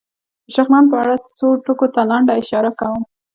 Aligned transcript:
د 0.45 0.47
شغنان 0.55 0.85
په 0.91 0.95
اړه 1.03 1.15
څو 1.37 1.47
ټکو 1.65 1.87
ته 1.93 2.01
لنډه 2.11 2.33
اشاره 2.41 2.71
کوم. 2.79 3.01